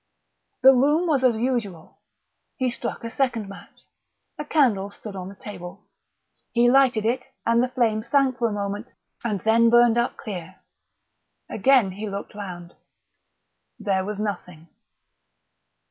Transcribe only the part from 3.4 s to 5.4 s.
match. A candle stood on the